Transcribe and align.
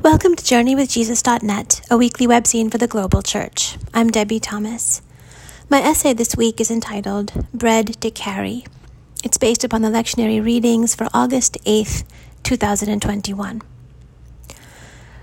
Welcome 0.00 0.36
to 0.36 0.44
JourneyWithJesus.net, 0.44 1.80
a 1.90 1.96
weekly 1.96 2.28
webzine 2.28 2.70
for 2.70 2.78
the 2.78 2.86
global 2.86 3.20
church. 3.20 3.76
I'm 3.92 4.10
Debie 4.10 4.38
Thomas. 4.38 5.02
My 5.68 5.80
essay 5.80 6.12
this 6.12 6.36
week 6.36 6.60
is 6.60 6.70
entitled 6.70 7.32
Bread 7.52 8.00
to 8.00 8.10
Carry. 8.12 8.64
It's 9.24 9.38
based 9.38 9.64
upon 9.64 9.82
the 9.82 9.88
lectionary 9.88 10.42
readings 10.42 10.94
for 10.94 11.08
August 11.12 11.58
8th, 11.64 12.04
2021. 12.44 13.60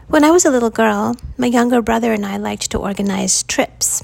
When 0.09 0.23
I 0.25 0.31
was 0.31 0.43
a 0.43 0.51
little 0.51 0.69
girl, 0.69 1.15
my 1.37 1.47
younger 1.47 1.81
brother 1.81 2.11
and 2.11 2.25
I 2.25 2.35
liked 2.35 2.69
to 2.71 2.77
organize 2.77 3.43
trips. 3.43 4.03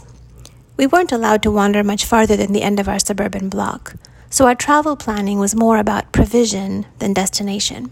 We 0.77 0.88
weren't 0.88 1.11
allowed 1.11 1.43
to 1.43 1.51
wander 1.51 1.83
much 1.83 2.05
farther 2.05 2.38
than 2.38 2.53
the 2.53 2.63
end 2.63 2.79
of 2.79 2.88
our 2.88 2.97
suburban 2.97 3.49
block, 3.49 3.95
so 4.29 4.47
our 4.47 4.55
travel 4.55 4.95
planning 4.95 5.38
was 5.38 5.53
more 5.53 5.79
about 5.79 6.13
provision 6.13 6.85
than 6.99 7.13
destination. 7.13 7.91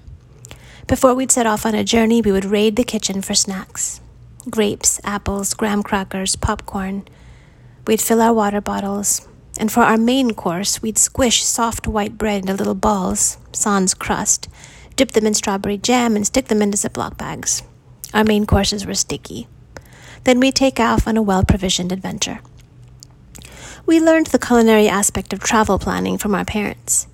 Before 0.89 1.13
we'd 1.13 1.31
set 1.31 1.45
off 1.45 1.67
on 1.67 1.75
a 1.75 1.83
journey, 1.83 2.19
we 2.19 2.31
would 2.31 2.45
raid 2.45 2.75
the 2.75 2.83
kitchen 2.83 3.21
for 3.21 3.35
snacks 3.35 4.01
grapes, 4.49 4.99
apples, 5.03 5.53
graham 5.53 5.83
crackers, 5.83 6.35
popcorn. 6.35 7.07
We'd 7.85 8.01
fill 8.01 8.23
our 8.23 8.33
water 8.33 8.59
bottles, 8.59 9.27
and 9.59 9.71
for 9.71 9.81
our 9.81 9.97
main 9.97 10.33
course, 10.33 10.81
we'd 10.81 10.97
squish 10.97 11.43
soft 11.43 11.87
white 11.87 12.17
bread 12.17 12.41
into 12.41 12.55
little 12.55 12.73
balls, 12.73 13.37
sans 13.51 13.93
crust, 13.93 14.49
dip 14.95 15.11
them 15.11 15.27
in 15.27 15.35
strawberry 15.35 15.77
jam, 15.77 16.15
and 16.15 16.25
stick 16.25 16.47
them 16.47 16.63
into 16.63 16.77
Ziploc 16.77 17.17
bags. 17.17 17.61
Our 18.11 18.23
main 18.23 18.47
courses 18.47 18.87
were 18.87 18.95
sticky. 18.95 19.47
Then 20.23 20.39
we'd 20.39 20.55
take 20.55 20.79
off 20.79 21.07
on 21.07 21.17
a 21.17 21.21
well 21.21 21.43
provisioned 21.45 21.91
adventure. 21.91 22.39
We 23.85 23.99
learned 23.99 24.27
the 24.27 24.39
culinary 24.39 24.89
aspect 24.89 25.33
of 25.33 25.39
travel 25.39 25.77
planning 25.77 26.17
from 26.17 26.33
our 26.33 26.45
parents. 26.45 27.05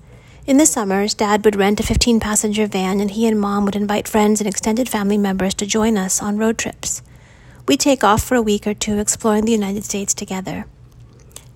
In 0.46 0.58
the 0.58 0.66
summers, 0.66 1.12
Dad 1.12 1.44
would 1.44 1.56
rent 1.56 1.80
a 1.80 1.82
15 1.82 2.20
passenger 2.20 2.68
van, 2.68 3.00
and 3.00 3.10
he 3.10 3.26
and 3.26 3.40
Mom 3.40 3.64
would 3.64 3.74
invite 3.74 4.06
friends 4.06 4.40
and 4.40 4.46
extended 4.46 4.88
family 4.88 5.18
members 5.18 5.54
to 5.54 5.66
join 5.66 5.98
us 5.98 6.22
on 6.22 6.38
road 6.38 6.56
trips. 6.56 7.02
We'd 7.66 7.80
take 7.80 8.04
off 8.04 8.22
for 8.22 8.36
a 8.36 8.42
week 8.42 8.64
or 8.64 8.72
two 8.72 8.98
exploring 8.98 9.44
the 9.44 9.50
United 9.50 9.82
States 9.82 10.14
together. 10.14 10.66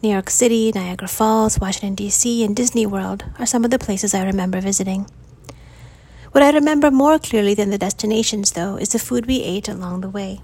New 0.03 0.09
York 0.09 0.29
City, 0.29 0.73
Niagara 0.75 1.07
Falls, 1.07 1.61
Washington, 1.61 1.95
D.C., 1.95 2.43
and 2.43 2.57
Disney 2.57 2.85
World 2.85 3.25
are 3.39 3.47
some 3.47 3.65
of 3.65 3.71
the 3.71 3.79
places 3.79 4.13
I 4.13 4.25
remember 4.25 4.61
visiting. 4.61 5.07
What 6.33 6.43
I 6.43 6.51
remember 6.51 6.91
more 6.91 7.21
clearly 7.21 7.55
than 7.55 7.71
the 7.71 7.79
destinations, 7.79 8.53
though, 8.53 8.75
is 8.75 8.89
the 8.89 8.99
food 8.99 9.27
we 9.27 9.41
ate 9.41 9.69
along 9.69 10.01
the 10.01 10.11
way. 10.11 10.41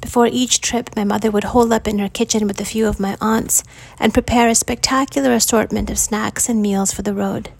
Before 0.00 0.26
each 0.26 0.60
trip, 0.60 0.90
my 0.96 1.04
mother 1.04 1.30
would 1.30 1.44
hole 1.44 1.72
up 1.72 1.88
in 1.88 1.98
her 1.98 2.08
kitchen 2.08 2.46
with 2.46 2.60
a 2.60 2.64
few 2.64 2.86
of 2.86 3.00
my 3.00 3.16
aunts 3.20 3.62
and 3.98 4.14
prepare 4.14 4.48
a 4.48 4.54
spectacular 4.54 5.32
assortment 5.32 5.90
of 5.90 5.98
snacks 5.98 6.48
and 6.48 6.62
meals 6.62 6.92
for 6.92 7.02
the 7.02 7.14
road 7.14 7.50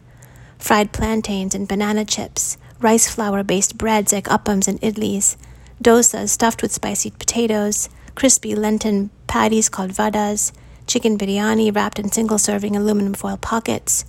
fried 0.59 0.91
plantains 0.91 1.55
and 1.55 1.67
banana 1.67 2.03
chips, 2.03 2.57
rice 2.79 3.09
flour 3.09 3.43
based 3.43 3.77
breads 3.77 4.11
like 4.11 4.25
appams 4.25 4.67
and 4.67 4.79
idlis, 4.81 5.37
dosas 5.81 6.29
stuffed 6.29 6.61
with 6.61 6.71
spicy 6.71 7.09
potatoes, 7.11 7.89
crispy 8.13 8.53
Lenten 8.53 9.09
patties 9.27 9.69
called 9.69 9.91
vadas, 9.91 10.51
chicken 10.85 11.17
biryani 11.17 11.73
wrapped 11.73 11.97
in 11.97 12.11
single 12.11 12.37
serving 12.37 12.75
aluminum 12.75 13.13
foil 13.13 13.37
pockets, 13.37 14.03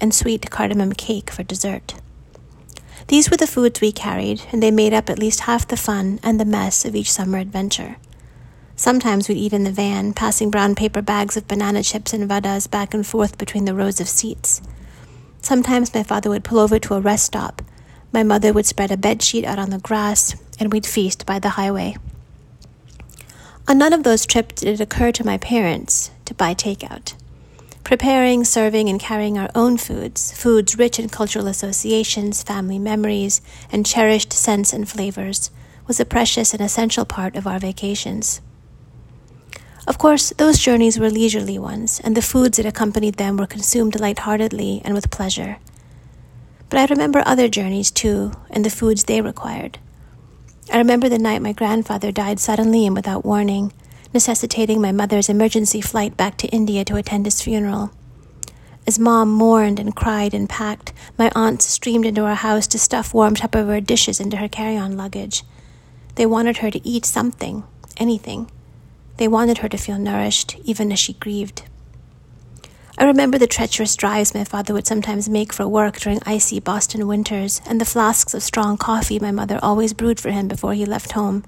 and 0.00 0.12
sweet 0.12 0.50
cardamom 0.50 0.92
cake 0.92 1.30
for 1.30 1.44
dessert. 1.44 1.94
These 3.08 3.30
were 3.30 3.36
the 3.36 3.46
foods 3.46 3.80
we 3.80 3.92
carried, 3.92 4.42
and 4.50 4.62
they 4.62 4.70
made 4.70 4.94
up 4.94 5.10
at 5.10 5.18
least 5.18 5.40
half 5.40 5.68
the 5.68 5.76
fun 5.76 6.20
and 6.22 6.40
the 6.40 6.44
mess 6.44 6.84
of 6.84 6.96
each 6.96 7.12
summer 7.12 7.38
adventure. 7.38 7.96
Sometimes 8.76 9.28
we'd 9.28 9.36
eat 9.36 9.52
in 9.52 9.64
the 9.64 9.70
van, 9.70 10.14
passing 10.14 10.50
brown 10.50 10.74
paper 10.74 11.02
bags 11.02 11.36
of 11.36 11.46
banana 11.46 11.82
chips 11.82 12.12
and 12.12 12.28
vadas 12.28 12.68
back 12.68 12.92
and 12.92 13.06
forth 13.06 13.38
between 13.38 13.66
the 13.66 13.74
rows 13.74 14.00
of 14.00 14.08
seats. 14.08 14.60
Sometimes 15.42 15.94
my 15.94 16.02
father 16.02 16.30
would 16.30 16.44
pull 16.44 16.58
over 16.58 16.78
to 16.78 16.94
a 16.94 17.00
rest 17.00 17.26
stop. 17.26 17.62
My 18.12 18.22
mother 18.22 18.52
would 18.52 18.66
spread 18.66 18.90
a 18.90 18.96
bed 18.96 19.22
sheet 19.22 19.44
out 19.44 19.58
on 19.58 19.70
the 19.70 19.78
grass, 19.78 20.34
and 20.58 20.72
we'd 20.72 20.86
feast 20.86 21.26
by 21.26 21.38
the 21.38 21.50
highway. 21.50 21.96
On 23.68 23.78
none 23.78 23.92
of 23.92 24.02
those 24.02 24.26
trips 24.26 24.62
did 24.62 24.68
it 24.68 24.80
occur 24.80 25.12
to 25.12 25.24
my 25.24 25.38
parents 25.38 26.10
to 26.24 26.34
buy 26.34 26.54
takeout. 26.54 27.14
Preparing, 27.84 28.44
serving, 28.44 28.88
and 28.88 28.98
carrying 28.98 29.36
our 29.36 29.50
own 29.54 29.76
foods, 29.76 30.32
foods 30.32 30.78
rich 30.78 30.98
in 30.98 31.10
cultural 31.10 31.46
associations, 31.46 32.42
family 32.42 32.78
memories, 32.78 33.42
and 33.70 33.84
cherished 33.84 34.32
scents 34.32 34.72
and 34.72 34.88
flavors, 34.88 35.50
was 35.86 36.00
a 36.00 36.06
precious 36.06 36.54
and 36.54 36.62
essential 36.62 37.04
part 37.04 37.36
of 37.36 37.46
our 37.46 37.58
vacations. 37.58 38.40
Of 39.86 39.98
course, 39.98 40.32
those 40.38 40.58
journeys 40.58 40.98
were 40.98 41.10
leisurely 41.10 41.58
ones, 41.58 42.00
and 42.02 42.16
the 42.16 42.22
foods 42.22 42.56
that 42.56 42.64
accompanied 42.64 43.16
them 43.16 43.36
were 43.36 43.46
consumed 43.46 44.00
light-heartedly 44.00 44.80
and 44.82 44.94
with 44.94 45.10
pleasure. 45.10 45.58
But 46.70 46.78
I 46.78 46.86
remember 46.86 47.22
other 47.26 47.48
journeys 47.48 47.90
too, 47.90 48.32
and 48.48 48.64
the 48.64 48.70
foods 48.70 49.04
they 49.04 49.20
required. 49.20 49.78
I 50.72 50.78
remember 50.78 51.10
the 51.10 51.18
night 51.18 51.42
my 51.42 51.52
grandfather 51.52 52.10
died 52.10 52.40
suddenly 52.40 52.86
and 52.86 52.96
without 52.96 53.26
warning, 53.26 53.74
necessitating 54.14 54.80
my 54.80 54.92
mother's 54.92 55.28
emergency 55.28 55.80
flight 55.80 56.16
back 56.16 56.36
to 56.38 56.48
India 56.48 56.84
to 56.84 56.96
attend 56.96 57.26
his 57.26 57.42
funeral. 57.42 57.90
As 58.86 58.98
mom 58.98 59.30
mourned 59.30 59.80
and 59.80 59.96
cried 59.96 60.32
and 60.32 60.48
packed, 60.48 60.92
my 61.18 61.32
aunts 61.34 61.66
streamed 61.66 62.06
into 62.06 62.22
our 62.22 62.34
house 62.34 62.66
to 62.68 62.78
stuff 62.78 63.12
warm 63.12 63.34
Tupperware 63.34 63.84
dishes 63.84 64.20
into 64.20 64.36
her 64.36 64.48
carry 64.48 64.76
on 64.76 64.96
luggage. 64.96 65.42
They 66.14 66.26
wanted 66.26 66.58
her 66.58 66.70
to 66.70 66.86
eat 66.86 67.04
something, 67.04 67.64
anything. 67.96 68.50
They 69.16 69.26
wanted 69.26 69.58
her 69.58 69.68
to 69.68 69.78
feel 69.78 69.98
nourished, 69.98 70.56
even 70.64 70.92
as 70.92 70.98
she 70.98 71.14
grieved. 71.14 71.62
I 72.96 73.04
remember 73.04 73.38
the 73.38 73.48
treacherous 73.48 73.96
drives 73.96 74.34
my 74.34 74.44
father 74.44 74.72
would 74.74 74.86
sometimes 74.86 75.28
make 75.28 75.52
for 75.52 75.66
work 75.66 75.98
during 75.98 76.20
icy 76.24 76.60
Boston 76.60 77.08
winters, 77.08 77.60
and 77.66 77.80
the 77.80 77.84
flasks 77.84 78.34
of 78.34 78.42
strong 78.42 78.76
coffee 78.76 79.18
my 79.18 79.32
mother 79.32 79.58
always 79.62 79.92
brewed 79.92 80.20
for 80.20 80.30
him 80.30 80.46
before 80.46 80.74
he 80.74 80.84
left 80.84 81.12
home 81.12 81.42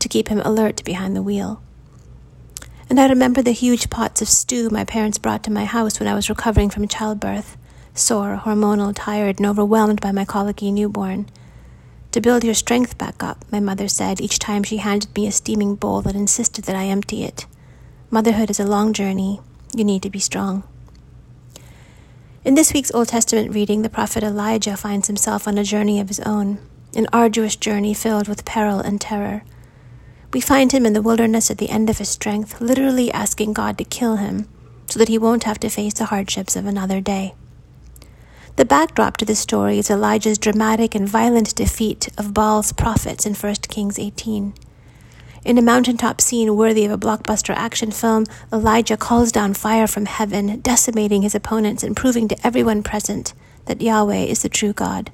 to 0.00 0.08
keep 0.08 0.28
him 0.28 0.40
alert 0.40 0.82
behind 0.84 1.14
the 1.14 1.22
wheel. 1.22 1.62
And 2.90 2.98
I 2.98 3.06
remember 3.06 3.42
the 3.42 3.52
huge 3.52 3.90
pots 3.90 4.22
of 4.22 4.28
stew 4.28 4.70
my 4.70 4.84
parents 4.84 5.18
brought 5.18 5.42
to 5.44 5.50
my 5.50 5.66
house 5.66 6.00
when 6.00 6.08
I 6.08 6.14
was 6.14 6.30
recovering 6.30 6.70
from 6.70 6.88
childbirth, 6.88 7.58
sore, 7.92 8.40
hormonal, 8.42 8.92
tired, 8.94 9.38
and 9.38 9.46
overwhelmed 9.46 10.00
by 10.00 10.10
my 10.10 10.24
colicky 10.24 10.70
newborn. 10.70 11.28
To 12.12 12.22
build 12.22 12.44
your 12.44 12.54
strength 12.54 12.96
back 12.96 13.22
up, 13.22 13.44
my 13.52 13.60
mother 13.60 13.88
said 13.88 14.20
each 14.20 14.38
time 14.38 14.62
she 14.62 14.78
handed 14.78 15.14
me 15.14 15.26
a 15.26 15.32
steaming 15.32 15.74
bowl 15.74 16.00
that 16.02 16.14
insisted 16.14 16.64
that 16.64 16.76
I 16.76 16.86
empty 16.86 17.24
it. 17.24 17.44
Motherhood 18.10 18.48
is 18.48 18.58
a 18.58 18.66
long 18.66 18.94
journey. 18.94 19.40
You 19.76 19.84
need 19.84 20.02
to 20.02 20.10
be 20.10 20.18
strong. 20.18 20.62
In 22.42 22.54
this 22.54 22.72
week's 22.72 22.94
Old 22.94 23.08
Testament 23.08 23.52
reading, 23.52 23.82
the 23.82 23.90
prophet 23.90 24.22
Elijah 24.22 24.78
finds 24.78 25.08
himself 25.08 25.46
on 25.46 25.58
a 25.58 25.64
journey 25.64 26.00
of 26.00 26.08
his 26.08 26.20
own, 26.20 26.58
an 26.96 27.06
arduous 27.12 27.54
journey 27.54 27.92
filled 27.92 28.28
with 28.28 28.46
peril 28.46 28.80
and 28.80 28.98
terror. 28.98 29.42
We 30.32 30.40
find 30.40 30.72
him 30.72 30.84
in 30.84 30.92
the 30.92 31.02
wilderness 31.02 31.50
at 31.50 31.58
the 31.58 31.70
end 31.70 31.88
of 31.88 31.98
his 31.98 32.08
strength, 32.08 32.60
literally 32.60 33.10
asking 33.10 33.54
God 33.54 33.78
to 33.78 33.84
kill 33.84 34.16
him 34.16 34.46
so 34.86 34.98
that 34.98 35.08
he 35.08 35.18
won't 35.18 35.44
have 35.44 35.60
to 35.60 35.68
face 35.68 35.94
the 35.94 36.06
hardships 36.06 36.56
of 36.56 36.66
another 36.66 37.00
day. 37.00 37.34
The 38.56 38.64
backdrop 38.64 39.16
to 39.18 39.24
this 39.24 39.38
story 39.38 39.78
is 39.78 39.90
Elijah's 39.90 40.38
dramatic 40.38 40.94
and 40.94 41.08
violent 41.08 41.54
defeat 41.54 42.08
of 42.18 42.34
Baal's 42.34 42.72
prophets 42.72 43.24
in 43.24 43.34
1 43.34 43.54
Kings 43.68 43.98
18. 43.98 44.52
In 45.44 45.56
a 45.56 45.62
mountaintop 45.62 46.20
scene 46.20 46.56
worthy 46.56 46.84
of 46.84 46.90
a 46.90 46.98
blockbuster 46.98 47.54
action 47.54 47.90
film, 47.90 48.26
Elijah 48.52 48.96
calls 48.96 49.30
down 49.30 49.54
fire 49.54 49.86
from 49.86 50.06
heaven, 50.06 50.60
decimating 50.60 51.22
his 51.22 51.34
opponents 51.34 51.82
and 51.82 51.96
proving 51.96 52.26
to 52.28 52.46
everyone 52.46 52.82
present 52.82 53.32
that 53.66 53.80
Yahweh 53.80 54.24
is 54.24 54.42
the 54.42 54.48
true 54.48 54.72
God. 54.72 55.10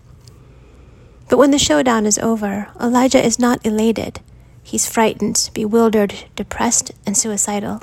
But 1.29 1.39
when 1.39 1.51
the 1.51 1.59
showdown 1.59 2.07
is 2.07 2.19
over, 2.19 2.69
Elijah 2.81 3.25
is 3.25 3.39
not 3.39 3.65
elated. 3.65 4.21
He's 4.65 4.89
frightened, 4.89 5.51
bewildered, 5.53 6.15
depressed, 6.35 6.91
and 7.05 7.17
suicidal. 7.17 7.83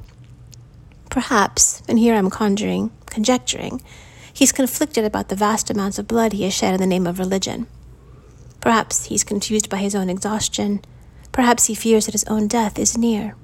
Perhaps, 1.12 1.84
and 1.88 2.00
here 2.00 2.16
I'm 2.16 2.32
conjuring, 2.32 2.90
conjecturing, 3.06 3.84
he's 4.34 4.52
conflicted 4.52 5.06
about 5.06 5.30
the 5.30 5.36
vast 5.36 5.70
amounts 5.70 6.00
of 6.00 6.08
blood 6.08 6.34
he 6.34 6.44
has 6.44 6.56
shed 6.56 6.74
in 6.74 6.82
the 6.82 6.88
name 6.88 7.06
of 7.06 7.20
religion. 7.20 7.68
Perhaps 8.62 9.06
he's 9.06 9.24
confused 9.24 9.70
by 9.70 9.78
his 9.78 9.94
own 9.94 10.10
exhaustion. 10.10 10.82
Perhaps 11.32 11.68
he 11.68 11.76
fears 11.76 12.06
that 12.08 12.14
his 12.14 12.24
own 12.26 12.48
death 12.48 12.80
is 12.80 12.98
near. 12.98 13.36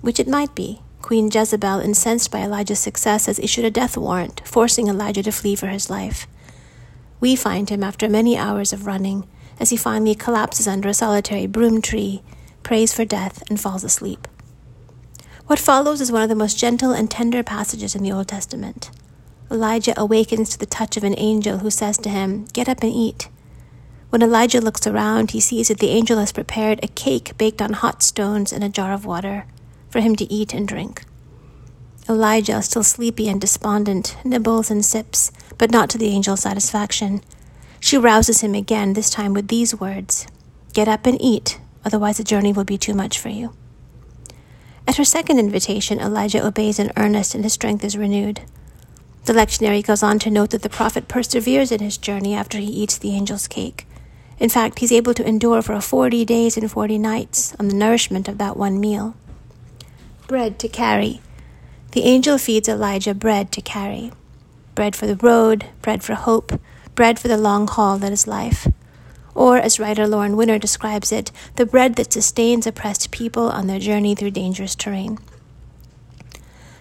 Which 0.00 0.18
it 0.18 0.26
might 0.26 0.54
be. 0.54 0.80
Queen 1.02 1.30
Jezebel, 1.32 1.80
incensed 1.80 2.30
by 2.30 2.40
Elijah's 2.40 2.78
success, 2.78 3.26
has 3.26 3.38
issued 3.38 3.66
a 3.66 3.70
death 3.70 3.96
warrant, 3.96 4.40
forcing 4.44 4.88
Elijah 4.88 5.22
to 5.22 5.32
flee 5.32 5.54
for 5.54 5.68
his 5.68 5.90
life. 5.90 6.26
We 7.20 7.36
find 7.36 7.68
him 7.68 7.84
after 7.84 8.08
many 8.08 8.36
hours 8.36 8.72
of 8.72 8.86
running, 8.86 9.28
as 9.60 9.70
he 9.70 9.76
finally 9.76 10.14
collapses 10.14 10.66
under 10.66 10.88
a 10.88 10.94
solitary 10.94 11.46
broom 11.46 11.82
tree 11.82 12.22
prays 12.68 12.92
for 12.92 13.06
death, 13.06 13.42
and 13.48 13.58
falls 13.58 13.82
asleep. 13.82 14.28
What 15.46 15.58
follows 15.58 16.02
is 16.02 16.12
one 16.12 16.22
of 16.22 16.28
the 16.28 16.34
most 16.34 16.58
gentle 16.58 16.92
and 16.92 17.10
tender 17.10 17.42
passages 17.42 17.94
in 17.94 18.02
the 18.02 18.12
Old 18.12 18.28
Testament. 18.28 18.90
Elijah 19.50 19.98
awakens 19.98 20.50
to 20.50 20.58
the 20.58 20.66
touch 20.66 20.98
of 20.98 21.02
an 21.02 21.14
angel 21.16 21.60
who 21.60 21.70
says 21.70 21.96
to 21.96 22.10
him, 22.10 22.44
Get 22.52 22.68
up 22.68 22.82
and 22.82 22.92
eat. 22.92 23.30
When 24.10 24.22
Elijah 24.22 24.60
looks 24.60 24.86
around, 24.86 25.30
he 25.30 25.40
sees 25.40 25.68
that 25.68 25.78
the 25.78 25.88
angel 25.88 26.18
has 26.18 26.30
prepared 26.30 26.78
a 26.84 26.88
cake 26.88 27.38
baked 27.38 27.62
on 27.62 27.72
hot 27.72 28.02
stones 28.02 28.52
and 28.52 28.62
a 28.62 28.68
jar 28.68 28.92
of 28.92 29.06
water 29.06 29.46
for 29.88 30.00
him 30.00 30.14
to 30.16 30.30
eat 30.30 30.52
and 30.52 30.68
drink. 30.68 31.06
Elijah, 32.06 32.60
still 32.60 32.84
sleepy 32.84 33.30
and 33.30 33.40
despondent, 33.40 34.18
nibbles 34.24 34.70
and 34.70 34.84
sips, 34.84 35.32
but 35.56 35.70
not 35.70 35.88
to 35.88 35.96
the 35.96 36.14
angel's 36.14 36.40
satisfaction. 36.40 37.22
She 37.80 37.96
rouses 37.96 38.42
him 38.42 38.54
again, 38.54 38.92
this 38.92 39.08
time 39.08 39.32
with 39.32 39.48
these 39.48 39.74
words 39.74 40.26
Get 40.74 40.86
up 40.86 41.06
and 41.06 41.16
eat, 41.18 41.58
otherwise 41.88 42.18
the 42.18 42.24
journey 42.32 42.52
will 42.52 42.64
be 42.64 42.76
too 42.76 42.92
much 42.92 43.18
for 43.18 43.30
you. 43.30 43.54
At 44.86 44.96
her 44.96 45.04
second 45.06 45.38
invitation, 45.38 45.98
Elijah 46.00 46.44
obeys 46.44 46.78
in 46.78 46.92
earnest 46.98 47.34
and 47.34 47.44
his 47.44 47.54
strength 47.54 47.82
is 47.82 47.96
renewed. 47.96 48.42
The 49.24 49.32
lectionary 49.32 49.82
goes 49.82 50.02
on 50.02 50.18
to 50.18 50.30
note 50.30 50.50
that 50.50 50.60
the 50.60 50.68
prophet 50.68 51.08
perseveres 51.08 51.72
in 51.72 51.80
his 51.80 51.96
journey 51.96 52.34
after 52.34 52.58
he 52.58 52.66
eats 52.66 52.98
the 52.98 53.16
angel's 53.16 53.48
cake. 53.48 53.86
In 54.38 54.50
fact, 54.50 54.80
he's 54.80 54.92
able 54.92 55.14
to 55.14 55.26
endure 55.26 55.62
for 55.62 55.80
40 55.80 56.26
days 56.26 56.58
and 56.58 56.70
40 56.70 56.98
nights 56.98 57.56
on 57.58 57.68
the 57.68 57.74
nourishment 57.74 58.28
of 58.28 58.36
that 58.36 58.58
one 58.58 58.78
meal. 58.78 59.14
Bread 60.26 60.58
to 60.58 60.68
carry. 60.68 61.22
The 61.92 62.04
angel 62.04 62.36
feeds 62.36 62.68
Elijah 62.68 63.14
bread 63.14 63.50
to 63.52 63.62
carry. 63.62 64.12
Bread 64.74 64.94
for 64.94 65.06
the 65.06 65.16
road, 65.16 65.64
bread 65.80 66.04
for 66.04 66.14
hope, 66.14 66.60
bread 66.94 67.18
for 67.18 67.28
the 67.28 67.38
long 67.38 67.66
haul 67.66 67.96
that 67.98 68.12
is 68.12 68.26
life. 68.26 68.68
Or, 69.38 69.56
as 69.56 69.78
writer 69.78 70.08
Lauren 70.08 70.36
Winner 70.36 70.58
describes 70.58 71.12
it, 71.12 71.30
the 71.54 71.64
bread 71.64 71.94
that 71.94 72.12
sustains 72.12 72.66
oppressed 72.66 73.12
people 73.12 73.48
on 73.50 73.68
their 73.68 73.78
journey 73.78 74.16
through 74.16 74.32
dangerous 74.32 74.74
terrain. 74.74 75.16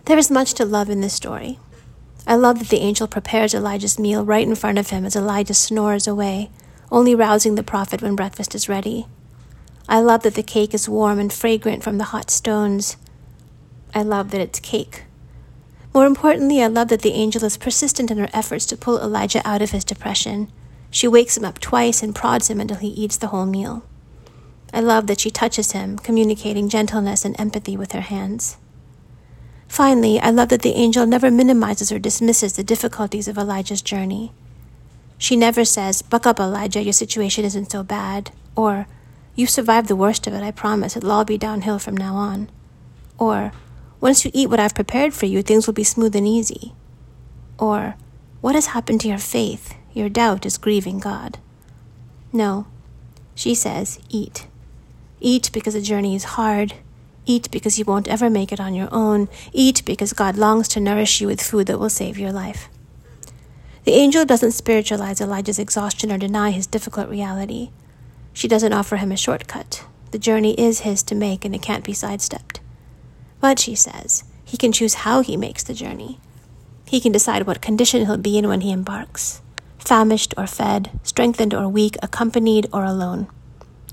There 0.05 0.17
is 0.17 0.31
much 0.31 0.55
to 0.55 0.65
love 0.65 0.89
in 0.89 1.01
this 1.01 1.13
story. 1.13 1.59
I 2.25 2.33
love 2.33 2.57
that 2.57 2.69
the 2.69 2.79
angel 2.79 3.07
prepares 3.07 3.53
Elijah's 3.53 3.99
meal 3.99 4.25
right 4.25 4.47
in 4.47 4.55
front 4.55 4.79
of 4.79 4.89
him 4.89 5.05
as 5.05 5.15
Elijah 5.15 5.53
snores 5.53 6.07
away, 6.07 6.49
only 6.91 7.13
rousing 7.13 7.53
the 7.53 7.61
prophet 7.61 8.01
when 8.01 8.15
breakfast 8.15 8.55
is 8.55 8.67
ready. 8.67 9.05
I 9.87 9.99
love 9.99 10.23
that 10.23 10.33
the 10.33 10.41
cake 10.41 10.73
is 10.73 10.89
warm 10.89 11.19
and 11.19 11.31
fragrant 11.31 11.83
from 11.83 11.99
the 11.99 12.05
hot 12.05 12.31
stones. 12.31 12.97
I 13.93 14.01
love 14.01 14.31
that 14.31 14.41
it's 14.41 14.59
cake. 14.59 15.03
More 15.93 16.07
importantly, 16.07 16.63
I 16.63 16.67
love 16.67 16.87
that 16.87 17.03
the 17.03 17.13
angel 17.13 17.43
is 17.43 17.55
persistent 17.55 18.09
in 18.09 18.17
her 18.17 18.29
efforts 18.33 18.65
to 18.65 18.75
pull 18.75 18.99
Elijah 18.99 19.47
out 19.47 19.61
of 19.61 19.69
his 19.69 19.83
depression. 19.83 20.51
She 20.89 21.07
wakes 21.07 21.37
him 21.37 21.45
up 21.45 21.59
twice 21.59 22.01
and 22.01 22.15
prods 22.15 22.49
him 22.49 22.59
until 22.59 22.77
he 22.77 22.87
eats 22.89 23.17
the 23.17 23.27
whole 23.27 23.45
meal. 23.45 23.83
I 24.73 24.81
love 24.81 25.07
that 25.07 25.19
she 25.19 25.29
touches 25.29 25.71
him, 25.71 25.97
communicating 25.97 26.69
gentleness 26.69 27.25
and 27.25 27.39
empathy 27.39 27.77
with 27.77 27.93
her 27.93 28.01
hands. 28.01 28.57
Finally, 29.67 30.19
I 30.19 30.29
love 30.29 30.49
that 30.49 30.61
the 30.61 30.75
angel 30.75 31.05
never 31.05 31.29
minimizes 31.29 31.91
or 31.91 31.99
dismisses 31.99 32.53
the 32.53 32.63
difficulties 32.63 33.27
of 33.27 33.37
Elijah's 33.37 33.81
journey. 33.81 34.31
She 35.17 35.35
never 35.35 35.65
says, 35.65 36.01
Buck 36.01 36.25
up, 36.25 36.39
Elijah, 36.39 36.81
your 36.81 36.93
situation 36.93 37.43
isn't 37.43 37.71
so 37.71 37.83
bad, 37.83 38.31
or, 38.55 38.87
You've 39.35 39.51
survived 39.51 39.87
the 39.87 39.95
worst 39.95 40.25
of 40.25 40.33
it, 40.33 40.41
I 40.41 40.49
promise, 40.49 40.97
it'll 40.97 41.11
all 41.11 41.25
be 41.25 41.37
downhill 41.37 41.77
from 41.77 41.95
now 41.95 42.15
on. 42.15 42.49
Or, 43.19 43.51
Once 43.99 44.25
you 44.25 44.31
eat 44.33 44.49
what 44.49 44.59
I've 44.59 44.75
prepared 44.75 45.13
for 45.13 45.27
you, 45.27 45.41
things 45.41 45.67
will 45.67 45.73
be 45.73 45.83
smooth 45.83 46.15
and 46.15 46.27
easy. 46.27 46.73
Or, 47.59 47.95
What 48.41 48.55
has 48.55 48.67
happened 48.67 49.01
to 49.01 49.07
your 49.07 49.19
faith? 49.19 49.75
Your 49.97 50.09
doubt 50.09 50.45
is 50.45 50.57
grieving 50.57 50.99
God. 50.99 51.39
No, 52.31 52.67
she 53.33 53.55
says, 53.55 53.99
Eat. 54.09 54.47
Eat 55.19 55.49
because 55.51 55.73
the 55.73 55.81
journey 55.81 56.15
is 56.15 56.35
hard 56.35 56.75
Eat 57.29 57.51
because 57.51 57.77
you 57.77 57.83
won't 57.83 58.07
ever 58.07 58.29
make 58.29 58.53
it 58.53 58.59
on 58.61 58.73
your 58.73 58.87
own. 58.89 59.27
Eat 59.51 59.83
because 59.85 60.13
God 60.13 60.37
longs 60.37 60.69
to 60.69 60.79
nourish 60.79 61.19
you 61.19 61.27
with 61.27 61.41
food 61.41 61.67
that 61.67 61.77
will 61.77 61.89
save 61.89 62.17
your 62.17 62.31
life. 62.31 62.69
The 63.83 63.91
angel 63.91 64.23
doesn't 64.23 64.53
spiritualize 64.53 65.19
Elijah's 65.19 65.59
exhaustion 65.59 66.09
or 66.09 66.17
deny 66.17 66.51
his 66.51 66.67
difficult 66.67 67.09
reality. 67.09 67.71
She 68.31 68.47
doesn't 68.47 68.71
offer 68.71 68.95
him 68.95 69.11
a 69.11 69.17
shortcut. 69.17 69.83
The 70.11 70.19
journey 70.19 70.53
is 70.53 70.81
his 70.81 71.03
to 71.03 71.15
make 71.15 71.43
and 71.43 71.53
it 71.53 71.61
can't 71.61 71.83
be 71.83 71.93
sidestepped. 71.93 72.61
But, 73.41 73.59
she 73.59 73.75
says, 73.75 74.23
he 74.45 74.55
can 74.55 74.71
choose 74.71 75.03
how 75.03 75.21
he 75.21 75.35
makes 75.35 75.63
the 75.63 75.73
journey. 75.73 76.19
He 76.85 77.01
can 77.01 77.11
decide 77.11 77.45
what 77.45 77.61
condition 77.61 78.05
he'll 78.05 78.17
be 78.17 78.37
in 78.37 78.47
when 78.47 78.61
he 78.61 78.71
embarks 78.71 79.41
famished 79.79 80.33
or 80.37 80.47
fed, 80.47 80.99
strengthened 81.03 81.53
or 81.53 81.67
weak, 81.67 81.95
accompanied 82.01 82.67
or 82.73 82.83
alone. 82.83 83.27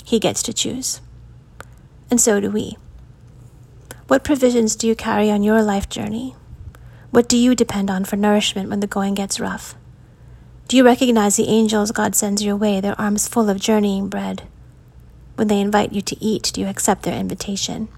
He 0.04 0.18
gets 0.18 0.42
to 0.44 0.52
choose. 0.52 1.00
And 2.10 2.20
so 2.20 2.40
do 2.40 2.50
we. 2.50 2.76
What 4.06 4.24
provisions 4.24 4.76
do 4.76 4.86
you 4.86 4.94
carry 4.94 5.30
on 5.30 5.42
your 5.42 5.62
life 5.62 5.88
journey? 5.88 6.36
What 7.10 7.28
do 7.28 7.36
you 7.36 7.54
depend 7.54 7.90
on 7.90 8.04
for 8.04 8.16
nourishment 8.16 8.68
when 8.68 8.80
the 8.80 8.86
going 8.86 9.14
gets 9.14 9.40
rough? 9.40 9.74
Do 10.68 10.76
you 10.76 10.84
recognize 10.84 11.36
the 11.36 11.48
angels 11.48 11.92
God 11.92 12.14
sends 12.14 12.42
your 12.42 12.56
way, 12.56 12.80
their 12.80 13.00
arms 13.00 13.28
full 13.28 13.48
of 13.48 13.60
journeying 13.60 14.08
bread? 14.08 14.42
When 15.36 15.48
they 15.48 15.60
invite 15.60 15.92
you 15.92 16.00
to 16.02 16.24
eat, 16.24 16.50
do 16.54 16.60
you 16.60 16.66
accept 16.66 17.02
their 17.02 17.18
invitation? 17.18 17.88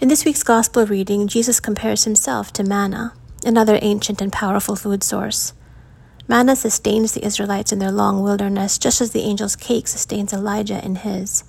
In 0.00 0.08
this 0.08 0.24
week's 0.24 0.42
Gospel 0.42 0.86
reading, 0.86 1.28
Jesus 1.28 1.60
compares 1.60 2.04
himself 2.04 2.52
to 2.54 2.64
manna, 2.64 3.12
another 3.44 3.78
ancient 3.82 4.20
and 4.20 4.32
powerful 4.32 4.76
food 4.76 5.04
source. 5.04 5.52
Manna 6.32 6.56
sustains 6.56 7.12
the 7.12 7.26
Israelites 7.26 7.72
in 7.72 7.78
their 7.78 7.92
long 7.92 8.22
wilderness, 8.22 8.78
just 8.78 9.02
as 9.02 9.10
the 9.10 9.22
angel's 9.22 9.54
cake 9.54 9.86
sustains 9.86 10.32
Elijah 10.32 10.82
in 10.82 10.96
his. 10.96 11.44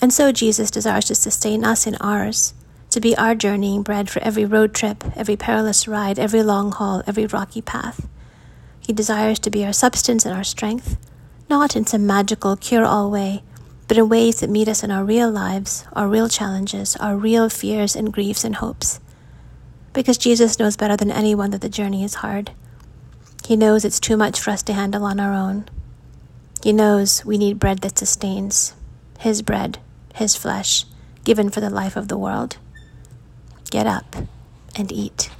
And 0.00 0.10
so 0.10 0.32
Jesus 0.32 0.70
desires 0.70 1.04
to 1.04 1.14
sustain 1.14 1.66
us 1.66 1.86
in 1.86 1.94
ours, 1.96 2.54
to 2.88 2.98
be 2.98 3.14
our 3.18 3.34
journeying 3.34 3.82
bread 3.82 4.08
for 4.08 4.22
every 4.22 4.46
road 4.46 4.72
trip, 4.72 5.04
every 5.14 5.36
perilous 5.36 5.86
ride, 5.86 6.18
every 6.18 6.42
long 6.42 6.72
haul, 6.72 7.02
every 7.06 7.26
rocky 7.26 7.60
path. 7.60 8.08
He 8.80 8.94
desires 8.94 9.38
to 9.40 9.50
be 9.50 9.66
our 9.66 9.72
substance 9.74 10.24
and 10.24 10.34
our 10.34 10.44
strength, 10.44 10.96
not 11.50 11.76
in 11.76 11.84
some 11.84 12.06
magical 12.06 12.56
cure 12.56 12.86
all 12.86 13.10
way, 13.10 13.42
but 13.86 13.98
in 13.98 14.08
ways 14.08 14.40
that 14.40 14.48
meet 14.48 14.66
us 14.66 14.82
in 14.82 14.90
our 14.90 15.04
real 15.04 15.30
lives, 15.30 15.84
our 15.92 16.08
real 16.08 16.30
challenges, 16.30 16.96
our 16.96 17.18
real 17.18 17.50
fears 17.50 17.94
and 17.94 18.14
griefs 18.14 18.44
and 18.44 18.56
hopes. 18.56 18.98
Because 19.92 20.16
Jesus 20.16 20.58
knows 20.58 20.74
better 20.74 20.96
than 20.96 21.10
anyone 21.10 21.50
that 21.50 21.60
the 21.60 21.68
journey 21.68 22.02
is 22.02 22.14
hard. 22.14 22.52
He 23.46 23.56
knows 23.56 23.84
it's 23.84 24.00
too 24.00 24.16
much 24.16 24.40
for 24.40 24.50
us 24.50 24.62
to 24.64 24.72
handle 24.72 25.04
on 25.04 25.20
our 25.20 25.32
own. 25.32 25.66
He 26.62 26.72
knows 26.72 27.24
we 27.24 27.38
need 27.38 27.58
bread 27.58 27.80
that 27.80 27.98
sustains, 27.98 28.74
His 29.18 29.42
bread 29.42 29.78
his 30.14 30.36
flesh, 30.36 30.84
given 31.24 31.50
for 31.50 31.60
the 31.60 31.70
life 31.70 31.96
of 31.96 32.08
the 32.08 32.18
world. 32.18 32.56
Get 33.70 33.86
up 33.86 34.16
and 34.76 34.90
eat. 34.90 35.30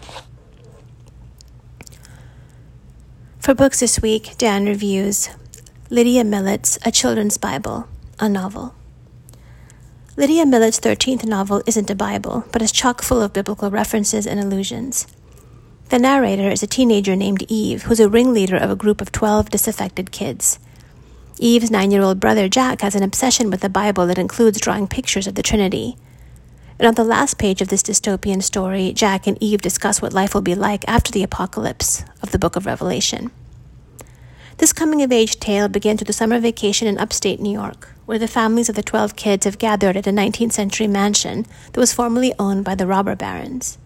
For 3.38 3.54
books 3.54 3.80
this 3.80 4.00
week, 4.00 4.36
Dan 4.38 4.66
reviews 4.66 5.28
Lydia 5.90 6.24
Millet's 6.24 6.78
A 6.84 6.90
Children's 6.90 7.38
Bible, 7.38 7.88
a 8.18 8.28
novel. 8.28 8.74
Lydia 10.16 10.46
Millet's 10.46 10.80
13th 10.80 11.24
novel 11.24 11.62
isn't 11.66 11.90
a 11.90 11.94
Bible, 11.94 12.44
but 12.52 12.62
is 12.62 12.72
chock 12.72 13.02
full 13.02 13.22
of 13.22 13.32
biblical 13.32 13.70
references 13.70 14.26
and 14.26 14.40
allusions. 14.40 15.06
The 15.94 16.00
narrator 16.00 16.50
is 16.50 16.60
a 16.60 16.66
teenager 16.66 17.14
named 17.14 17.44
Eve, 17.48 17.84
who's 17.84 18.00
a 18.00 18.08
ringleader 18.08 18.56
of 18.56 18.68
a 18.68 18.74
group 18.74 19.00
of 19.00 19.12
12 19.12 19.48
disaffected 19.48 20.10
kids. 20.10 20.58
Eve's 21.38 21.70
nine 21.70 21.92
year 21.92 22.02
old 22.02 22.18
brother 22.18 22.48
Jack 22.48 22.80
has 22.80 22.96
an 22.96 23.04
obsession 23.04 23.48
with 23.48 23.60
the 23.60 23.68
Bible 23.68 24.04
that 24.08 24.18
includes 24.18 24.58
drawing 24.58 24.88
pictures 24.88 25.28
of 25.28 25.36
the 25.36 25.42
Trinity. 25.44 25.96
And 26.80 26.88
on 26.88 26.96
the 26.96 27.04
last 27.04 27.38
page 27.38 27.62
of 27.62 27.68
this 27.68 27.84
dystopian 27.84 28.42
story, 28.42 28.92
Jack 28.92 29.28
and 29.28 29.40
Eve 29.40 29.60
discuss 29.62 30.02
what 30.02 30.12
life 30.12 30.34
will 30.34 30.42
be 30.42 30.56
like 30.56 30.84
after 30.88 31.12
the 31.12 31.22
apocalypse 31.22 32.02
of 32.20 32.32
the 32.32 32.40
book 32.40 32.56
of 32.56 32.66
Revelation. 32.66 33.30
This 34.56 34.72
coming 34.72 35.00
of 35.00 35.12
age 35.12 35.38
tale 35.38 35.68
begins 35.68 36.00
with 36.00 36.08
a 36.08 36.12
summer 36.12 36.40
vacation 36.40 36.88
in 36.88 36.98
upstate 36.98 37.38
New 37.38 37.52
York, 37.52 37.94
where 38.04 38.18
the 38.18 38.26
families 38.26 38.68
of 38.68 38.74
the 38.74 38.82
12 38.82 39.14
kids 39.14 39.44
have 39.44 39.58
gathered 39.58 39.96
at 39.96 40.08
a 40.08 40.10
19th 40.10 40.54
century 40.54 40.88
mansion 40.88 41.46
that 41.72 41.78
was 41.78 41.94
formerly 41.94 42.34
owned 42.36 42.64
by 42.64 42.74
the 42.74 42.88
robber 42.88 43.14
barons. 43.14 43.78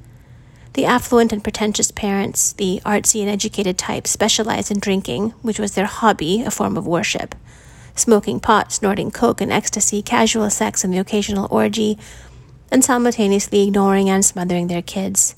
The 0.78 0.84
affluent 0.84 1.32
and 1.32 1.42
pretentious 1.42 1.90
parents, 1.90 2.52
the 2.52 2.80
artsy 2.86 3.20
and 3.20 3.28
educated 3.28 3.76
types, 3.76 4.12
specialized 4.12 4.70
in 4.70 4.78
drinking, 4.78 5.30
which 5.42 5.58
was 5.58 5.74
their 5.74 5.86
hobby, 5.86 6.42
a 6.42 6.52
form 6.52 6.76
of 6.76 6.86
worship. 6.86 7.34
Smoking 7.96 8.38
pot, 8.38 8.70
snorting 8.70 9.10
coke 9.10 9.40
and 9.40 9.50
ecstasy, 9.50 10.02
casual 10.02 10.48
sex, 10.50 10.84
and 10.84 10.94
the 10.94 10.98
occasional 10.98 11.48
orgy, 11.50 11.98
and 12.70 12.84
simultaneously 12.84 13.66
ignoring 13.66 14.08
and 14.08 14.24
smothering 14.24 14.68
their 14.68 14.80
kids. 14.80 15.34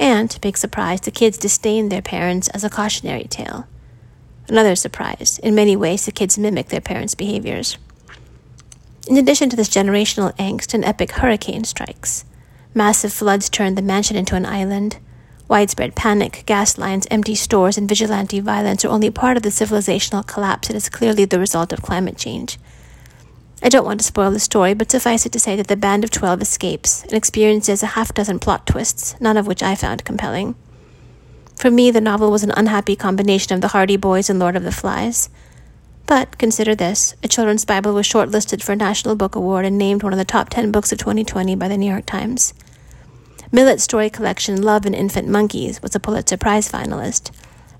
And, 0.00 0.28
to 0.32 0.40
big 0.40 0.58
surprise, 0.58 1.00
the 1.00 1.12
kids 1.12 1.38
disdained 1.38 1.92
their 1.92 2.02
parents 2.02 2.48
as 2.48 2.64
a 2.64 2.68
cautionary 2.68 3.28
tale. 3.30 3.68
Another 4.48 4.74
surprise, 4.74 5.38
in 5.44 5.54
many 5.54 5.76
ways, 5.76 6.06
the 6.06 6.10
kids 6.10 6.36
mimic 6.36 6.70
their 6.70 6.80
parents' 6.80 7.14
behaviors. 7.14 7.78
In 9.06 9.16
addition 9.16 9.48
to 9.48 9.56
this 9.56 9.68
generational 9.68 10.36
angst, 10.38 10.74
an 10.74 10.82
epic 10.82 11.12
hurricane 11.12 11.62
strikes. 11.62 12.24
Massive 12.76 13.10
floods 13.10 13.48
turned 13.48 13.78
the 13.78 13.80
mansion 13.80 14.18
into 14.18 14.36
an 14.36 14.44
island. 14.44 14.98
Widespread 15.48 15.94
panic, 15.94 16.42
gas 16.44 16.76
lines, 16.76 17.06
empty 17.10 17.34
stores, 17.34 17.78
and 17.78 17.88
vigilante 17.88 18.38
violence 18.38 18.84
are 18.84 18.90
only 18.90 19.08
part 19.10 19.38
of 19.38 19.42
the 19.42 19.48
civilizational 19.48 20.26
collapse 20.26 20.68
that 20.68 20.76
is 20.76 20.90
clearly 20.90 21.24
the 21.24 21.38
result 21.38 21.72
of 21.72 21.80
climate 21.80 22.18
change. 22.18 22.58
I 23.62 23.70
don't 23.70 23.86
want 23.86 24.00
to 24.00 24.04
spoil 24.04 24.30
the 24.30 24.38
story, 24.38 24.74
but 24.74 24.90
suffice 24.90 25.24
it 25.24 25.32
to 25.32 25.40
say 25.40 25.56
that 25.56 25.68
the 25.68 25.76
Band 25.76 26.04
of 26.04 26.10
Twelve 26.10 26.42
escapes 26.42 27.02
and 27.04 27.14
experiences 27.14 27.82
a 27.82 27.86
half 27.96 28.12
dozen 28.12 28.38
plot 28.38 28.66
twists, 28.66 29.18
none 29.22 29.38
of 29.38 29.46
which 29.46 29.62
I 29.62 29.74
found 29.74 30.04
compelling. 30.04 30.54
For 31.54 31.70
me, 31.70 31.90
the 31.90 32.02
novel 32.02 32.30
was 32.30 32.44
an 32.44 32.52
unhappy 32.58 32.94
combination 32.94 33.54
of 33.54 33.62
The 33.62 33.68
Hardy 33.68 33.96
Boys 33.96 34.28
and 34.28 34.38
Lord 34.38 34.54
of 34.54 34.64
the 34.64 34.70
Flies. 34.70 35.30
But 36.04 36.36
consider 36.36 36.74
this 36.74 37.14
a 37.22 37.28
children's 37.28 37.64
Bible 37.64 37.94
was 37.94 38.06
shortlisted 38.06 38.62
for 38.62 38.72
a 38.72 38.76
National 38.76 39.16
Book 39.16 39.34
Award 39.34 39.64
and 39.64 39.78
named 39.78 40.02
one 40.02 40.12
of 40.12 40.18
the 40.18 40.26
top 40.26 40.50
10 40.50 40.70
books 40.70 40.92
of 40.92 40.98
2020 40.98 41.54
by 41.54 41.68
the 41.68 41.78
New 41.78 41.90
York 41.90 42.04
Times. 42.04 42.52
Millet's 43.52 43.84
story 43.84 44.10
collection 44.10 44.60
Love 44.60 44.86
and 44.86 44.94
Infant 44.94 45.28
Monkeys 45.28 45.80
was 45.80 45.94
a 45.94 46.00
Pulitzer 46.00 46.36
Prize 46.36 46.70
finalist, 46.70 47.30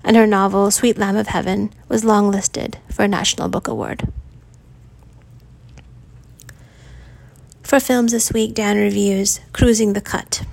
and 0.03 0.15
her 0.15 0.25
novel 0.25 0.71
Sweet 0.71 0.97
Lamb 0.97 1.17
of 1.17 1.27
Heaven 1.27 1.71
was 1.89 2.03
longlisted 2.03 2.75
for 2.89 3.03
a 3.03 3.07
National 3.07 3.49
Book 3.49 3.67
Award. 3.67 4.11
For 7.63 7.81
films 7.81 8.13
this 8.13 8.31
week, 8.31 8.53
Dan 8.53 8.77
reviews 8.77 9.41
Cruising 9.51 9.91
the 9.91 9.99
Cut. 9.99 10.43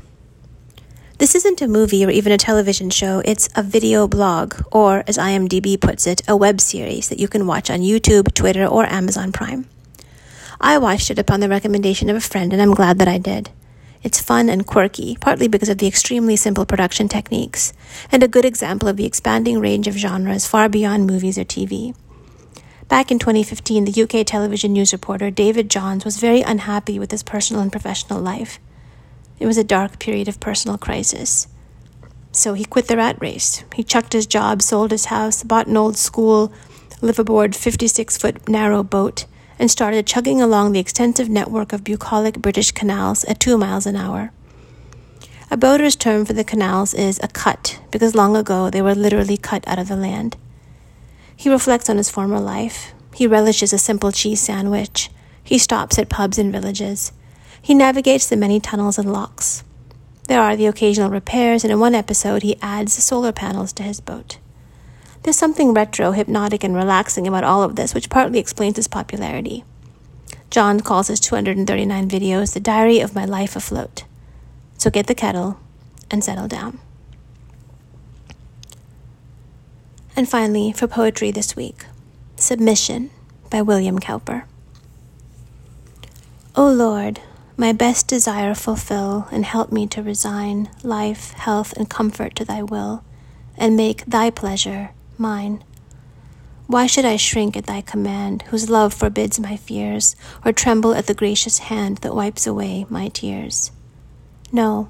This 1.18 1.37
isn't 1.37 1.62
a 1.62 1.68
movie 1.68 2.04
or 2.04 2.11
even 2.11 2.33
a 2.33 2.37
television 2.37 2.90
show, 2.90 3.23
it's 3.25 3.49
a 3.54 3.62
video 3.62 4.09
blog, 4.09 4.61
or 4.73 5.04
as 5.06 5.16
IMDb 5.16 5.80
puts 5.80 6.09
it, 6.09 6.23
a 6.26 6.37
web 6.37 6.61
series 6.61 7.09
that 7.09 7.21
you 7.21 7.28
can 7.28 7.47
watch 7.47 7.71
on 7.71 7.78
YouTube, 7.83 8.35
Twitter, 8.35 8.66
or 8.66 8.85
Amazon 8.87 9.30
Prime. 9.30 9.68
I 10.61 10.76
watched 10.78 11.09
it 11.12 11.18
upon 11.21 11.38
the 11.38 11.49
recommendation 11.49 12.11
of 12.11 12.16
a 12.16 12.21
friend, 12.21 12.52
and 12.52 12.61
I'm 12.61 12.75
glad 12.75 12.99
that 12.99 13.06
I 13.06 13.18
did. 13.18 13.50
It's 14.04 14.20
fun 14.20 14.50
and 14.50 14.66
quirky, 14.66 15.16
partly 15.18 15.49
because 15.49 15.70
of 15.70 15.78
the 15.78 15.87
extremely 15.87 16.37
simple 16.37 16.66
production 16.66 17.08
techniques, 17.08 17.73
and 18.12 18.23
a 18.23 18.28
good 18.28 18.44
example 18.44 18.87
of 18.87 18.99
the 18.99 19.06
expanding 19.06 19.58
range 19.58 19.88
of 19.88 19.96
genres 19.96 20.46
far 20.46 20.68
beyond 20.68 21.06
movies 21.06 21.38
or 21.38 21.44
TV. 21.44 21.96
Back 22.88 23.11
in 23.11 23.18
2015, 23.18 23.87
the 23.87 24.02
UK 24.02 24.26
television 24.26 24.75
news 24.75 24.92
reporter 24.92 25.30
David 25.30 25.70
Johns 25.70 26.04
was 26.04 26.18
very 26.18 26.42
unhappy 26.42 26.99
with 26.99 27.12
his 27.12 27.23
personal 27.23 27.62
and 27.62 27.73
professional 27.73 28.20
life. 28.20 28.61
It 29.38 29.46
was 29.46 29.56
a 29.56 29.64
dark 29.64 29.99
period 29.99 30.28
of 30.28 30.38
personal 30.38 30.76
crisis. 30.76 31.49
So 32.30 32.52
he 32.52 32.66
quit 32.66 32.88
the 32.88 32.99
rat 32.99 33.16
race. 33.23 33.64
He 33.75 33.82
chucked 33.82 34.12
his 34.12 34.26
job, 34.26 34.61
sold 34.61 34.90
his 34.90 35.06
house, 35.06 35.42
bought 35.42 35.66
an 35.66 35.78
old 35.78 35.96
school, 35.96 36.52
liveaboard 37.00 37.54
56 37.54 38.18
foot 38.18 38.50
narrow 38.50 38.82
boat, 38.82 39.25
and 39.58 39.70
started 39.70 40.06
chugging 40.06 40.40
along 40.40 40.73
the 40.73 40.80
extensive 40.80 41.28
network 41.28 41.73
of 41.73 41.84
bucolic 41.84 42.38
British 42.38 42.73
canals 42.73 43.25
at 43.25 43.40
two 43.40 43.56
miles 43.56 43.87
an 43.87 43.96
hour. 43.96 44.32
A 45.50 45.56
boater's 45.56 45.94
term 45.94 46.25
for 46.25 46.32
the 46.32 46.44
canals 46.44 46.94
is 46.94 47.20
a 47.23 47.28
cut, 47.28 47.78
because 47.90 48.14
long 48.14 48.37
ago 48.37 48.70
they 48.70 48.82
were 48.82 48.94
literally 48.94 49.37
cut 49.37 49.66
out 49.68 49.78
of 49.78 49.88
the 49.88 49.96
land. 49.96 50.37
He 51.37 51.50
reflects 51.50 51.88
on 51.90 51.96
his 51.96 52.11
former 52.11 52.40
life. 52.40 52.94
He 53.14 53.26
relishes 53.26 53.73
a 53.73 53.78
simple 53.78 54.11
cheese 54.11 54.40
sandwich. 54.40 55.11
He 55.42 55.58
stops 55.58 55.99
at 55.99 56.08
pubs 56.08 56.38
and 56.38 56.50
villages. 56.50 57.12
He 57.61 57.75
navigates 57.75 58.28
the 58.28 58.37
many 58.37 58.61
tunnels 58.61 58.99
and 58.99 59.12
locks. 59.12 59.62
There 60.26 60.40
are 60.40 60.56
the 60.56 60.66
occasional 60.66 61.11
repairs, 61.11 61.64
and 61.64 61.73
in 61.73 61.78
one 61.78 61.94
episode, 61.94 62.42
he 62.42 62.56
adds 62.62 62.94
solar 62.94 63.32
panels 63.32 63.73
to 63.75 63.82
his 63.82 64.00
boat. 64.00 64.38
There's 65.25 65.38
something 65.38 65.73
retro, 65.73 66.12
hypnotic, 66.12 66.62
and 66.64 66.76
relaxing 66.76 67.26
about 67.26 67.45
all 67.45 67.62
of 67.62 67.76
this, 67.76 67.95
which 67.95 68.11
partly 68.11 68.38
explains 68.38 68.76
its 68.76 68.87
popularity. 68.87 69.64
John 70.50 70.81
calls 70.81 71.09
his 71.09 71.19
239 71.19 72.11
videos 72.11 72.52
the 72.52 72.61
diary 72.61 73.00
of 73.00 73.14
my 73.14 73.25
life 73.25 73.57
afloat. 73.57 74.04
So 74.76 74.90
get 74.90 75.07
the 75.07 75.14
kettle 75.14 75.59
and 76.11 76.23
settle 76.23 76.47
down. 76.47 76.78
And 80.14 80.28
finally, 80.28 80.73
for 80.73 80.87
poetry 80.87 81.31
this 81.31 81.57
week, 81.57 81.87
Submission 82.37 83.11
by 83.49 83.62
William 83.62 83.99
Cowper. 83.99 84.45
O 86.54 86.71
Lord, 86.71 87.21
my 87.57 87.73
best 87.73 88.07
desire 88.09 88.54
fulfill, 88.54 89.26
and 89.33 89.47
help 89.47 89.73
me 89.73 89.87
to 89.87 90.02
resign 90.02 90.69
life, 90.83 91.31
health, 91.31 91.73
and 91.78 91.88
comfort 91.88 92.35
to 92.37 92.45
thy 92.45 92.62
will, 92.62 93.02
and 93.57 93.75
make 93.75 94.04
thy 94.04 94.28
pleasure 94.28 94.90
mine. 95.18 95.64
Why 96.66 96.87
should 96.87 97.04
I 97.04 97.16
shrink 97.16 97.56
at 97.56 97.66
thy 97.66 97.83
command, 97.83 98.42
whose 98.49 98.71
love 98.71 98.94
forbids 98.94 99.38
my 99.38 99.56
fears, 99.56 100.16
or 100.44 100.52
tremble 100.52 100.94
at 100.94 101.06
the 101.06 101.14
gracious 101.14 101.59
hand 101.59 101.99
that 101.99 102.14
wipes 102.14 102.47
away 102.47 102.87
my 102.88 103.09
tears? 103.09 103.71
No, 104.50 104.88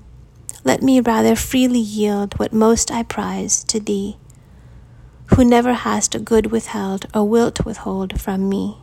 let 0.63 0.83
me 0.83 1.01
rather 1.01 1.35
freely 1.35 1.81
yield 1.81 2.39
what 2.39 2.53
most 2.53 2.91
I 2.91 3.03
prize 3.03 3.65
to 3.65 3.81
thee, 3.81 4.17
who 5.35 5.45
never 5.45 5.73
hast 5.73 6.15
a 6.15 6.21
good 6.21 6.47
withheld 6.47 7.07
or 7.15 7.29
wilt 7.29 7.65
withhold 7.65 8.21
from 8.21 8.49
me. 8.49 8.79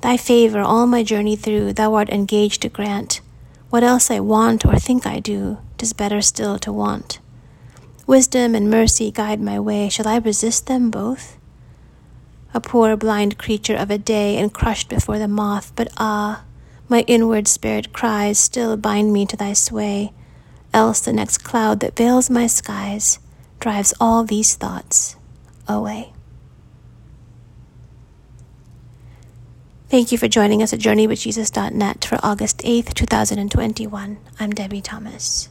Thy 0.00 0.16
favor 0.16 0.60
all 0.60 0.86
my 0.86 1.02
journey 1.02 1.36
through 1.36 1.74
thou 1.74 1.94
art 1.94 2.08
engaged 2.10 2.62
to 2.62 2.68
grant. 2.68 3.20
What 3.70 3.84
else 3.84 4.10
I 4.10 4.18
want 4.18 4.66
or 4.66 4.76
think 4.76 5.06
I 5.06 5.20
do, 5.20 5.58
tis 5.78 5.92
better 5.92 6.20
still 6.20 6.58
to 6.58 6.72
want. 6.72 7.20
Wisdom 8.06 8.54
and 8.54 8.68
mercy 8.68 9.10
guide 9.10 9.40
my 9.40 9.60
way, 9.60 9.88
shall 9.88 10.08
I 10.08 10.18
resist 10.18 10.66
them 10.66 10.90
both? 10.90 11.38
A 12.52 12.60
poor 12.60 12.96
blind 12.96 13.38
creature 13.38 13.76
of 13.76 13.90
a 13.90 13.98
day 13.98 14.36
and 14.36 14.52
crushed 14.52 14.88
before 14.88 15.18
the 15.18 15.28
moth, 15.28 15.72
but 15.76 15.88
ah, 15.96 16.44
my 16.88 17.02
inward 17.06 17.46
spirit 17.46 17.92
cries, 17.92 18.38
still 18.38 18.76
bind 18.76 19.12
me 19.12 19.24
to 19.26 19.36
thy 19.36 19.52
sway, 19.52 20.12
else 20.74 21.00
the 21.00 21.12
next 21.12 21.38
cloud 21.38 21.80
that 21.80 21.96
veils 21.96 22.28
my 22.28 22.46
skies 22.46 23.18
drives 23.60 23.94
all 24.00 24.24
these 24.24 24.56
thoughts 24.56 25.16
away. 25.68 26.12
Thank 29.88 30.10
you 30.10 30.18
for 30.18 30.26
joining 30.26 30.62
us 30.62 30.72
at 30.72 30.80
JourneyWithJesus.net 30.80 32.04
for 32.04 32.18
August 32.22 32.58
8th, 32.58 32.94
2021. 32.94 34.18
I'm 34.40 34.52
Debie 34.52 34.82
Thomas. 34.82 35.48